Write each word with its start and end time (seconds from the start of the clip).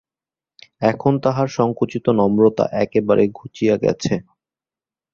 এখন 0.81 1.13
তাহার 1.23 1.47
সংকুচিত 1.57 2.05
নম্রতা 2.19 2.65
একেবারে 2.83 3.23
ঘুচিয়া 3.37 3.75
গেছে। 3.77 4.13